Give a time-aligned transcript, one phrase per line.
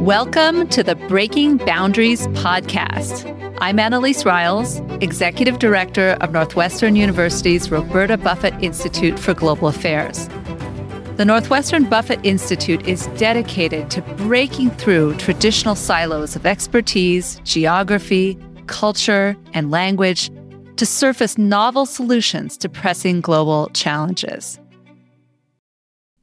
[0.00, 3.26] Welcome to the Breaking Boundaries podcast.
[3.60, 10.28] I'm Annelise Riles, Executive Director of Northwestern University's Roberta Buffett Institute for Global Affairs.
[11.16, 19.36] The Northwestern Buffett Institute is dedicated to breaking through traditional silos of expertise, geography, culture,
[19.52, 20.30] and language
[20.76, 24.59] to surface novel solutions to pressing global challenges.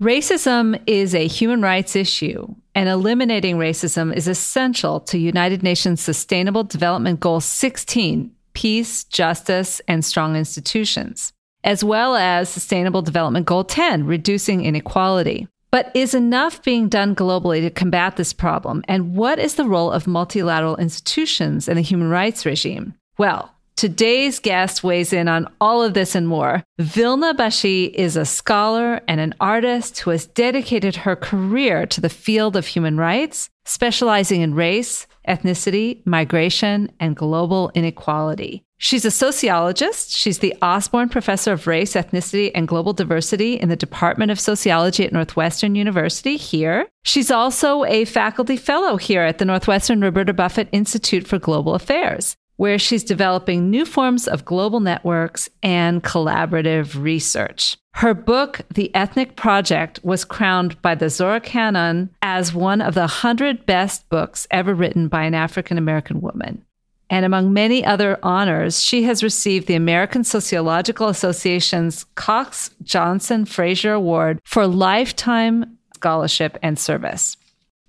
[0.02, 6.64] Racism is a human rights issue, and eliminating racism is essential to United Nations Sustainable
[6.64, 11.34] Development Goal 16 peace, justice, and strong institutions,
[11.64, 15.48] as well as Sustainable Development Goal 10 reducing inequality.
[15.72, 18.84] But is enough being done globally to combat this problem?
[18.88, 22.94] And what is the role of multilateral institutions in the human rights regime?
[23.18, 26.64] Well, Today's guest weighs in on all of this and more.
[26.80, 32.10] Vilna Bashi is a scholar and an artist who has dedicated her career to the
[32.10, 38.64] field of human rights, specializing in race, ethnicity, migration, and global inequality.
[38.80, 40.10] She's a sociologist.
[40.10, 45.06] She's the Osborne Professor of Race, Ethnicity, and Global Diversity in the Department of Sociology
[45.06, 46.88] at Northwestern University here.
[47.04, 52.38] She's also a faculty fellow here at the Northwestern Roberta Buffett Institute for Global Affairs
[52.58, 57.78] where she's developing new forms of global networks and collaborative research.
[57.94, 63.02] Her book, The Ethnic Project, was crowned by the Zora Canon as one of the
[63.02, 66.64] 100 best books ever written by an African American woman.
[67.10, 73.94] And among many other honors, she has received the American Sociological Association's Cox Johnson Frazier
[73.94, 77.38] Award for lifetime scholarship and service.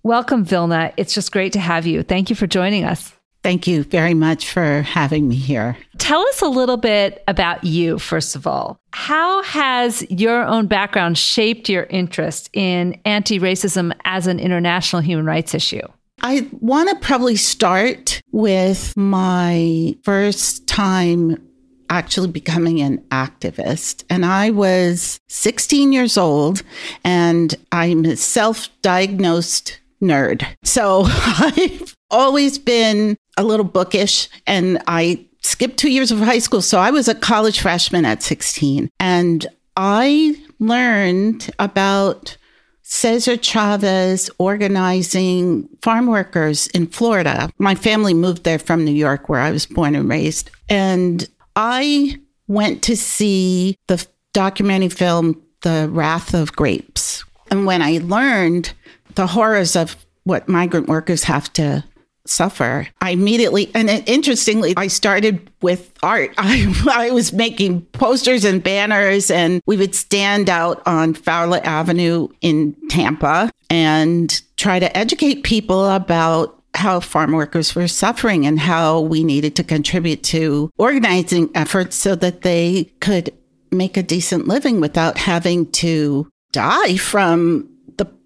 [0.03, 0.93] Welcome, Vilna.
[0.97, 2.03] It's just great to have you.
[2.03, 3.18] Thank you for joining us.
[3.49, 5.79] Thank you very much for having me here.
[5.97, 8.79] Tell us a little bit about you, first of all.
[8.93, 15.25] How has your own background shaped your interest in anti racism as an international human
[15.25, 15.81] rights issue?
[16.21, 21.43] I want to probably start with my first time
[21.89, 24.05] actually becoming an activist.
[24.11, 26.63] And I was 16 years old
[27.03, 30.47] and I'm a self diagnosed nerd.
[30.65, 36.61] So I've always been a little bookish and I skipped two years of high school.
[36.61, 42.37] So I was a college freshman at 16 and I learned about
[42.83, 47.51] Cesar Chavez organizing farm workers in Florida.
[47.59, 50.51] My family moved there from New York, where I was born and raised.
[50.69, 57.25] And I went to see the documentary film, The Wrath of Grapes.
[57.51, 58.73] And when I learned
[59.15, 59.95] the horrors of
[60.25, 61.85] what migrant workers have to
[62.29, 62.89] suffer.
[63.01, 66.35] I immediately, and interestingly, I started with art.
[66.39, 72.29] I, I was making posters and banners, and we would stand out on Fowler Avenue
[72.41, 79.01] in Tampa and try to educate people about how farm workers were suffering and how
[79.01, 83.33] we needed to contribute to organizing efforts so that they could
[83.71, 87.69] make a decent living without having to die from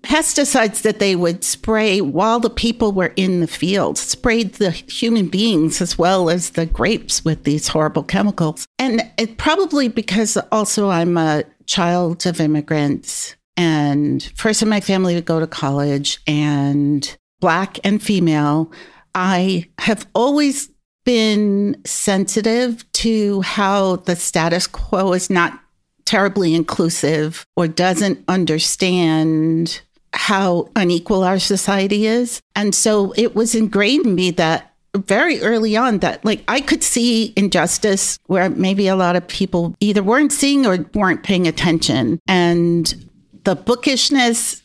[0.03, 5.29] pesticides that they would spray while the people were in the field sprayed the human
[5.29, 8.67] beings as well as the grapes with these horrible chemicals.
[8.79, 15.15] And it probably because also I'm a child of immigrants and first in my family
[15.15, 18.73] to go to college and black and female.
[19.15, 20.71] I have always
[21.05, 25.59] been sensitive to how the status quo is not
[26.05, 29.81] terribly inclusive or doesn't understand
[30.15, 32.41] how unequal our society is.
[32.55, 36.83] And so it was ingrained in me that very early on that like I could
[36.83, 42.19] see injustice where maybe a lot of people either weren't seeing or weren't paying attention.
[42.29, 43.09] And
[43.45, 44.63] the bookishness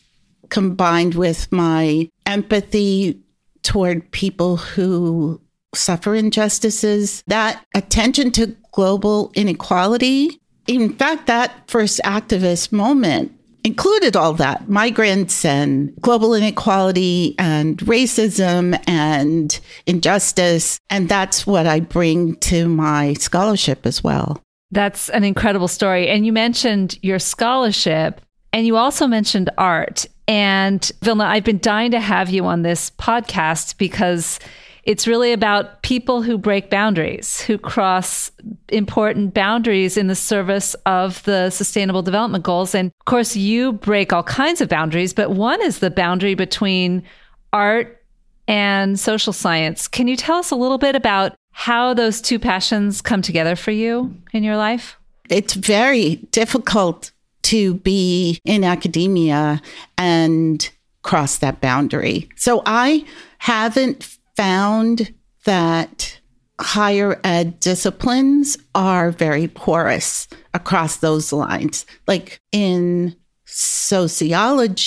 [0.49, 3.21] combined with my empathy
[3.63, 5.41] toward people who
[5.73, 13.31] suffer injustices, that attention to global inequality in fact, that first activist moment
[13.67, 20.79] included all that migrants and global inequality and racism and injustice.
[20.89, 24.41] And that's what I bring to my scholarship as well.
[24.71, 26.07] That's an incredible story.
[26.07, 28.21] And you mentioned your scholarship
[28.53, 30.05] and you also mentioned art.
[30.29, 34.39] And Vilna, I've been dying to have you on this podcast because
[34.87, 38.31] it's really about people who break boundaries, who cross
[38.69, 42.73] important boundaries in the service of the sustainable development goals.
[42.73, 47.03] And of course, you break all kinds of boundaries, but one is the boundary between
[47.51, 48.01] art
[48.47, 49.89] and social science.
[49.89, 53.71] Can you tell us a little bit about how those two passions come together for
[53.71, 54.95] you in your life?
[55.29, 57.11] It's very difficult
[57.43, 59.61] to be in academia
[59.97, 60.69] and
[61.01, 62.29] cross that boundary.
[62.37, 63.05] So I
[63.39, 65.13] haven't found
[65.45, 66.19] that
[66.59, 71.85] higher ed disciplines are very porous across those lines.
[72.07, 74.77] Like in sociology,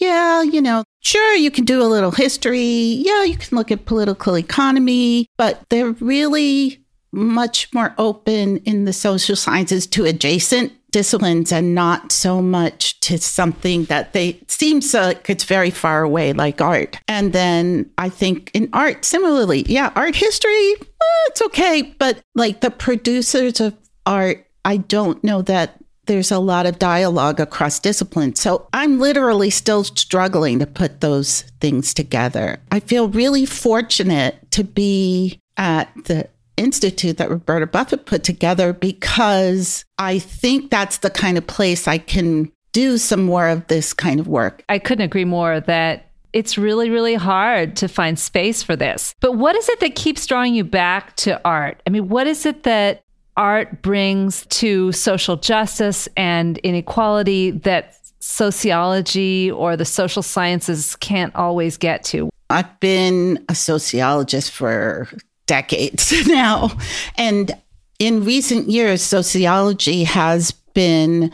[0.00, 2.60] yeah, you know, sure, you can do a little history.
[2.60, 6.78] Yeah, you can look at political economy, but they're really
[7.12, 13.18] much more open in the social sciences to adjacent disciplines and not so much to
[13.18, 18.50] something that they seems like it's very far away like art and then i think
[18.54, 23.74] in art similarly yeah art history well, it's okay but like the producers of
[24.06, 28.40] art i don't know that there's a lot of dialogue across disciplines.
[28.40, 32.58] So I'm literally still struggling to put those things together.
[32.72, 39.84] I feel really fortunate to be at the institute that Roberta Buffett put together because
[39.98, 44.18] I think that's the kind of place I can do some more of this kind
[44.20, 44.64] of work.
[44.68, 49.14] I couldn't agree more that it's really, really hard to find space for this.
[49.20, 51.82] But what is it that keeps drawing you back to art?
[51.86, 53.02] I mean, what is it that
[53.36, 61.76] art brings to social justice and inequality that sociology or the social sciences can't always
[61.76, 62.30] get to?
[62.48, 65.08] I've been a sociologist for
[65.46, 66.70] decades now.
[67.16, 67.52] And
[67.98, 71.32] in recent years, sociology has been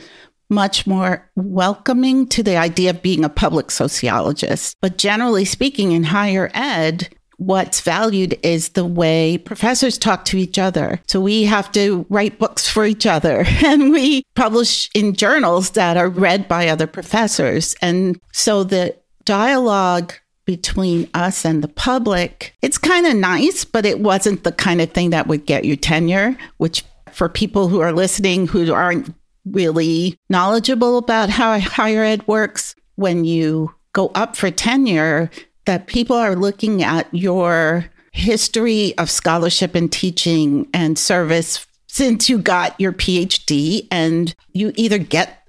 [0.50, 4.76] much more welcoming to the idea of being a public sociologist.
[4.80, 10.58] But generally speaking, in higher ed, what's valued is the way professors talk to each
[10.58, 11.00] other.
[11.06, 15.96] So we have to write books for each other and we publish in journals that
[15.96, 17.76] are read by other professors.
[17.80, 20.14] And so the dialogue
[20.48, 24.90] between us and the public, it's kind of nice, but it wasn't the kind of
[24.90, 29.14] thing that would get you tenure, which for people who are listening who aren't
[29.44, 35.30] really knowledgeable about how higher ed works, when you go up for tenure,
[35.66, 42.38] that people are looking at your history of scholarship and teaching and service since you
[42.38, 45.46] got your PhD and you either get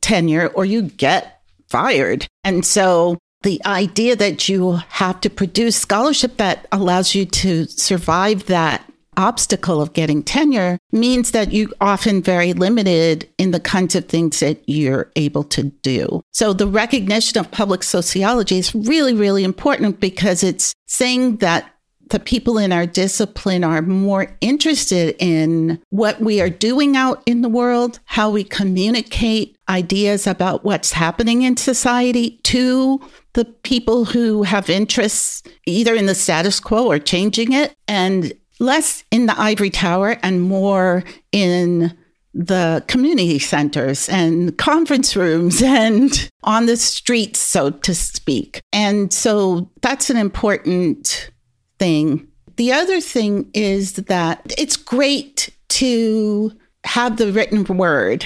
[0.00, 2.26] tenure or you get fired.
[2.44, 8.46] And so the idea that you have to produce scholarship that allows you to survive
[8.46, 8.84] that
[9.16, 14.40] obstacle of getting tenure means that you often very limited in the kinds of things
[14.40, 16.22] that you're able to do.
[16.32, 21.68] So the recognition of public sociology is really, really important because it's saying that
[22.08, 27.40] the people in our discipline are more interested in what we are doing out in
[27.40, 33.00] the world, how we communicate ideas about what's happening in society to
[33.34, 37.74] the people who have interests either in the status quo or changing it.
[37.88, 38.32] And
[38.62, 41.96] less in the ivory tower and more in
[42.34, 48.62] the community centers and conference rooms and on the streets, so to speak.
[48.72, 51.30] And so that's an important
[51.78, 52.28] thing.
[52.56, 56.52] The other thing is that it's great to
[56.84, 58.24] have the written word.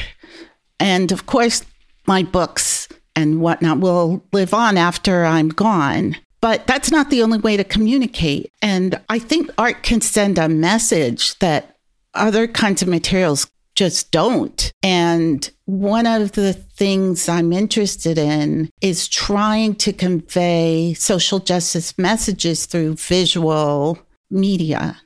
[0.79, 1.65] And of course,
[2.07, 2.76] my books
[3.17, 6.17] and whatnot will live on after I'm gone.
[6.41, 8.53] But that's not the only way to communicate.
[8.63, 11.77] And I think art can send a message that
[12.15, 14.73] other kinds of materials just don't.
[14.83, 22.67] And one of the things I'm interested in is trying to convey social justice messages
[22.67, 23.99] through visual
[24.31, 24.99] media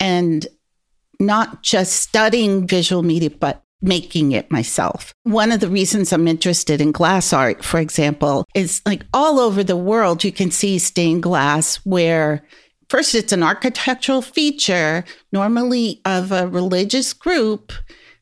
[0.00, 0.46] and
[1.20, 5.12] not just studying visual media, but making it myself.
[5.22, 9.62] One of the reasons I'm interested in glass art, for example, is like all over
[9.62, 12.44] the world, you can see stained glass where
[12.88, 17.72] first it's an architectural feature, normally of a religious group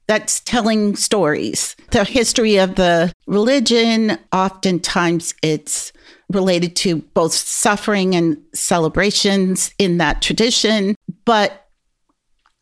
[0.06, 1.74] that's telling stories.
[1.90, 5.92] The history of the religion, oftentimes it's
[6.30, 10.94] related to both suffering and celebrations in that tradition.
[11.24, 11.65] But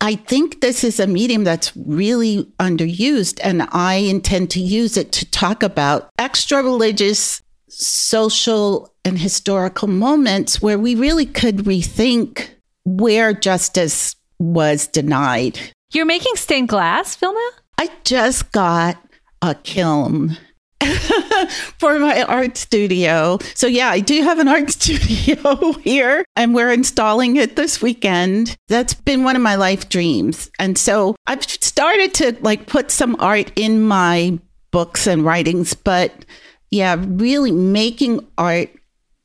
[0.05, 5.13] I think this is a medium that's really underused, and I intend to use it
[5.13, 12.49] to talk about extra religious, social, and historical moments where we really could rethink
[12.85, 15.59] where justice was denied.
[15.95, 17.41] You're making stained glass, Vilna?
[17.79, 18.99] I just got
[19.41, 20.37] a kiln
[21.79, 23.39] for my art studio.
[23.55, 28.57] So, yeah, I do have an art studio here and we're installing it this weekend.
[28.69, 30.51] That's been one of my life dreams.
[30.59, 34.39] And so I've started to like put some art in my
[34.71, 36.25] books and writings, but
[36.71, 38.71] yeah, really making art.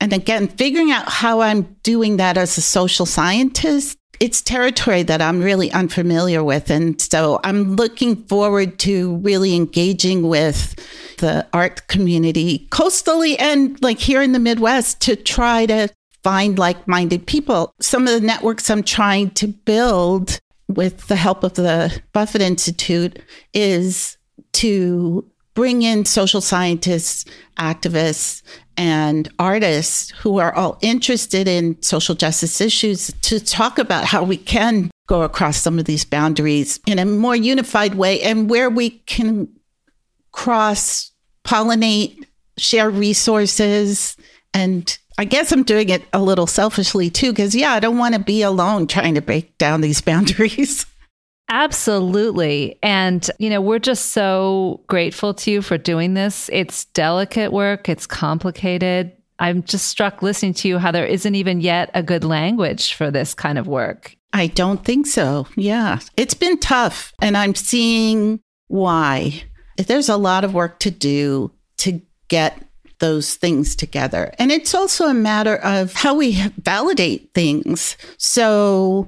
[0.02, 5.22] And again, figuring out how I'm doing that as a social scientist it's territory that
[5.22, 6.70] I'm really unfamiliar with.
[6.70, 10.76] And so I'm looking forward to really engaging with
[11.20, 15.90] the art community coastally and like here in the Midwest to try to
[16.24, 17.74] find like minded people.
[17.80, 23.20] Some of the networks I'm trying to build with the help of the Buffett Institute
[23.54, 24.18] is
[24.54, 25.26] to
[25.60, 27.26] bring in social scientists,
[27.58, 28.44] activists,
[28.78, 34.38] and artists who are all interested in social justice issues to talk about how we
[34.38, 38.90] can go across some of these boundaries in a more unified way and where we
[38.90, 39.50] can
[40.32, 41.12] cross
[41.44, 42.24] pollinate,
[42.58, 44.16] share resources,
[44.54, 48.14] and I guess I'm doing it a little selfishly too, because yeah, I don't want
[48.14, 50.86] to be alone trying to break down these boundaries.
[51.50, 52.78] Absolutely.
[52.84, 56.50] And, you know, we're just so grateful to you for doing this.
[56.54, 59.12] It's delicate work, it's complicated.
[59.40, 63.10] I'm just struck listening to you how there isn't even yet a good language for
[63.10, 64.16] this kind of work.
[64.34, 65.48] I don't think so.
[65.56, 66.00] Yeah.
[66.18, 67.14] It's been tough.
[67.22, 69.44] And I'm seeing why.
[69.78, 72.62] There's a lot of work to do to get
[73.00, 74.34] those things together.
[74.38, 77.96] And it's also a matter of how we validate things.
[78.18, 79.08] So,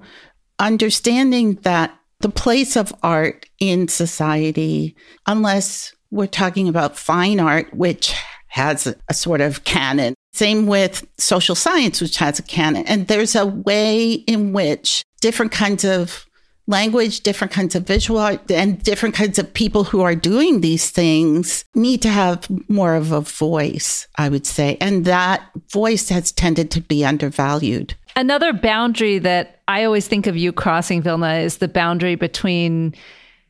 [0.60, 8.14] understanding that the place of art in society, unless we're talking about fine art, which
[8.48, 10.14] has a, sort of canon.
[10.34, 12.86] Same with social science, which has a canon.
[12.86, 16.26] And there's a way in which different kinds of
[16.68, 20.90] language, different kinds of visual art, and different kinds of people who are doing these
[20.90, 24.78] things need to have more of a voice, I would say.
[24.80, 27.96] And that voice has tended to be undervalued.
[28.16, 32.94] Another boundary that I always think of you crossing, Vilna, is the boundary between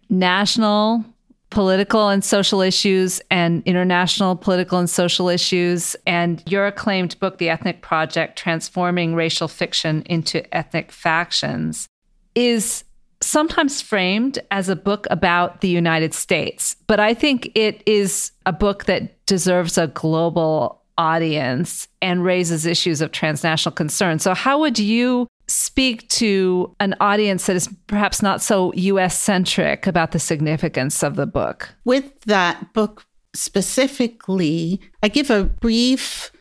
[0.10, 1.03] national
[1.50, 5.96] political and social issues and international political and social issues.
[6.08, 11.88] And your acclaimed book, The Ethnic Project Transforming Racial Fiction into Ethnic Factions,
[12.36, 12.84] is
[13.22, 18.53] sometimes framed as a book about the United States, but I think it is a
[18.53, 24.19] book that deserves a global audience and raises issues of transnational concern.
[24.19, 29.86] So, how would you speak to an audience that is perhaps not so US centric
[29.86, 31.69] about the significance of the book?
[31.83, 33.05] With that book
[33.36, 36.31] specifically, I give a brief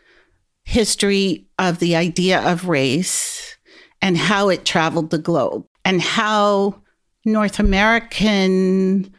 [0.65, 3.57] history of the idea of race
[4.03, 6.83] and how it traveled the globe and how
[7.25, 9.15] North American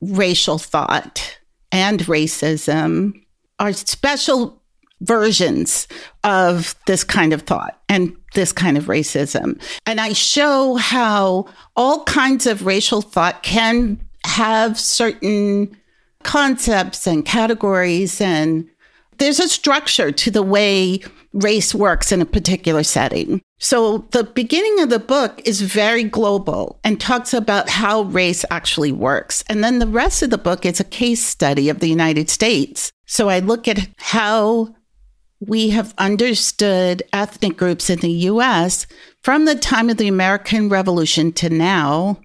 [0.00, 1.38] racial thought
[1.70, 3.12] and racism
[3.58, 4.62] are special
[5.00, 5.86] versions
[6.22, 9.60] of this kind of thought and this kind of racism.
[9.86, 11.46] And I show how
[11.76, 15.76] all kinds of racial thought can have certain
[16.22, 18.68] concepts and categories and
[19.18, 21.00] there's a structure to the way
[21.32, 23.40] race works in a particular setting.
[23.58, 28.92] So the beginning of the book is very global and talks about how race actually
[28.92, 29.44] works.
[29.48, 32.92] And then the rest of the book is a case study of the United States.
[33.06, 34.74] So I look at how
[35.40, 38.86] we have understood ethnic groups in the US
[39.22, 42.20] from the time of the American Revolution to now.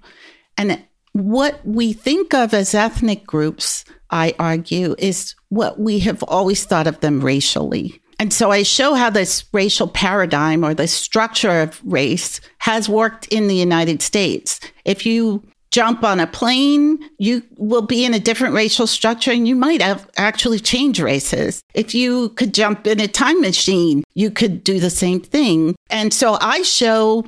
[0.58, 6.66] And what we think of as ethnic groups, I argue, is what we have always
[6.66, 8.02] thought of them racially.
[8.20, 13.28] And so I show how this racial paradigm or the structure of race has worked
[13.28, 14.60] in the United States.
[14.84, 19.48] If you jump on a plane, you will be in a different racial structure and
[19.48, 21.62] you might have actually change races.
[21.74, 25.76] If you could jump in a time machine, you could do the same thing.
[25.90, 27.26] And so I show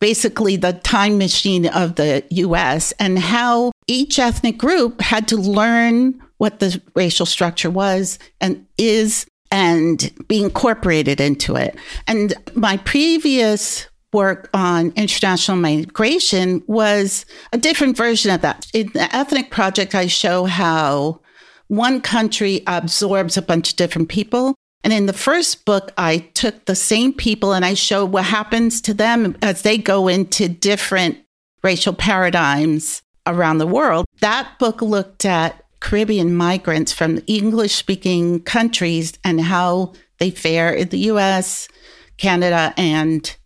[0.00, 6.22] basically the time machine of the US and how each ethnic group had to learn
[6.38, 11.76] what the racial structure was and is and be incorporated into it.
[12.06, 18.66] And my previous work on international migration was a different version of that.
[18.72, 21.20] In the Ethnic Project, I show how
[21.68, 24.54] one country absorbs a bunch of different people.
[24.82, 28.80] And in the first book, I took the same people and I show what happens
[28.82, 31.18] to them as they go into different
[31.62, 34.06] racial paradigms around the world.
[34.20, 40.90] That book looked at Caribbean migrants from English speaking countries and how they fare in
[40.90, 41.68] the US,
[42.16, 43.36] Canada, and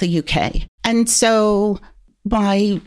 [0.00, 0.62] the UK.
[0.84, 1.78] And so
[2.24, 2.80] my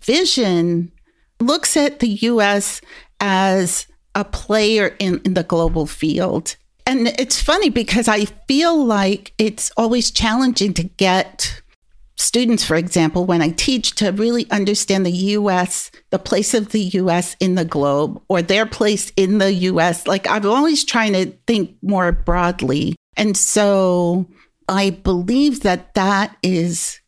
[0.00, 0.92] vision
[1.40, 2.80] looks at the US
[3.20, 6.56] as a player in, in the global field.
[6.86, 11.60] And it's funny because I feel like it's always challenging to get
[12.16, 16.80] students, for example, when I teach to really understand the US, the place of the
[16.80, 20.06] US in the globe or their place in the US.
[20.06, 22.96] Like I'm always trying to think more broadly.
[23.16, 24.26] And so
[24.68, 27.00] I believe that that is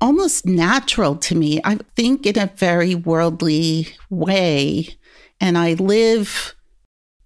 [0.00, 1.60] almost natural to me.
[1.64, 4.96] I think in a very worldly way,
[5.40, 6.54] and I live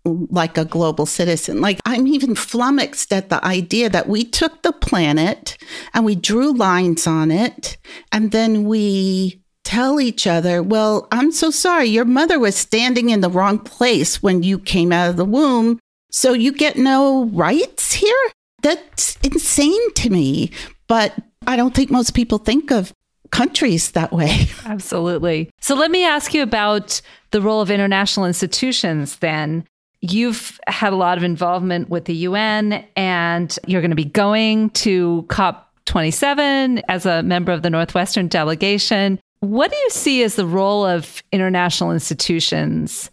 [0.04, 1.60] like a global citizen.
[1.60, 5.58] Like I'm even flummoxed at the idea that we took the planet
[5.94, 7.76] and we drew lines on it
[8.12, 11.86] and then we tell each other, well, I'm so sorry.
[11.86, 15.80] Your mother was standing in the wrong place when you came out of the womb.
[16.12, 18.30] So you get no rights here?
[18.66, 20.50] That's insane to me.
[20.88, 21.14] But
[21.46, 22.92] I don't think most people think of
[23.30, 24.48] countries that way.
[24.64, 25.50] Absolutely.
[25.60, 29.64] So let me ask you about the role of international institutions then.
[30.00, 34.70] You've had a lot of involvement with the UN and you're going to be going
[34.70, 39.20] to COP27 as a member of the Northwestern delegation.
[39.40, 43.10] What do you see as the role of international institutions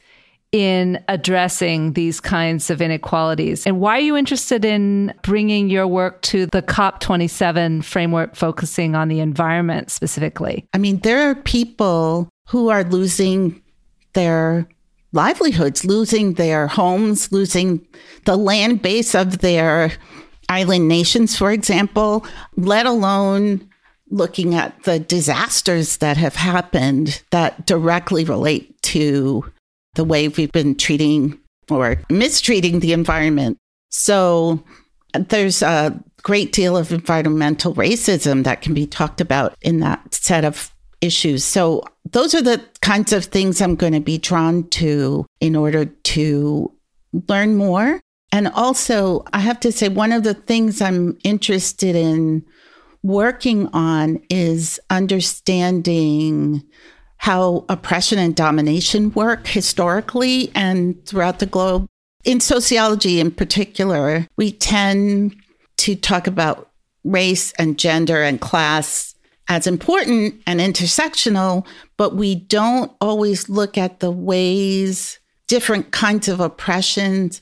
[0.53, 3.65] in addressing these kinds of inequalities?
[3.65, 9.09] And why are you interested in bringing your work to the COP27 framework focusing on
[9.09, 10.65] the environment specifically?
[10.73, 13.61] I mean, there are people who are losing
[14.13, 14.67] their
[15.11, 17.85] livelihoods, losing their homes, losing
[18.25, 19.91] the land base of their
[20.49, 22.25] island nations, for example,
[22.57, 23.67] let alone
[24.11, 29.51] looking at the disasters that have happened that directly relate to
[29.95, 33.57] the way we've been treating or mistreating the environment.
[33.89, 34.63] So
[35.13, 40.45] there's a great deal of environmental racism that can be talked about in that set
[40.45, 41.43] of issues.
[41.43, 45.85] So those are the kinds of things I'm going to be drawn to in order
[45.85, 46.71] to
[47.27, 47.99] learn more.
[48.31, 52.43] And also, I have to say, one of the things I'm interested in
[53.03, 56.63] working on is understanding
[57.23, 61.87] how oppression and domination work historically and throughout the globe.
[62.25, 65.33] In sociology, in particular, we tend
[65.77, 66.69] to talk about
[67.05, 69.15] race and gender and class
[69.47, 71.65] as important and intersectional,
[71.95, 77.41] but we don't always look at the ways different kinds of oppressions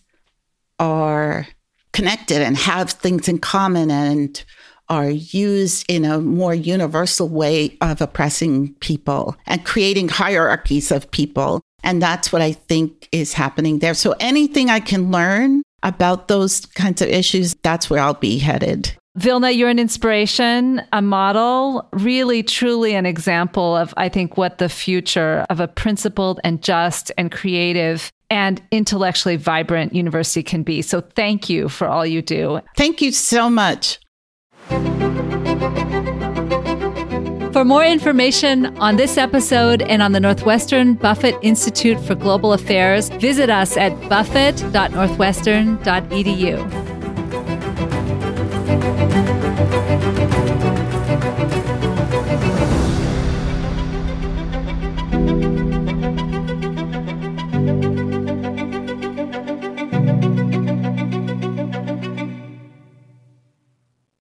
[0.77, 1.47] are
[1.91, 4.43] connected and have things in common and
[4.92, 11.62] are used in a more universal way of oppressing people and creating hierarchies of people.
[11.82, 13.94] And that's what I think is happening there.
[13.94, 18.94] So anything I can learn about those kinds of issues, that's where I'll be headed.
[19.16, 24.70] Vilna, you're an inspiration, a model, really truly an example of, I think, what the
[24.70, 30.82] future of a principled and just and creative and intellectually vibrant university can be.
[30.82, 32.62] So thank you for all you do.
[32.77, 34.00] Thank you so much.
[37.53, 43.09] For more information on this episode and on the Northwestern Buffett Institute for Global Affairs,
[43.09, 46.91] visit us at buffett.northwestern.edu.